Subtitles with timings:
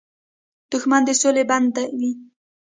[0.69, 2.11] دښمن د سولې بنده وي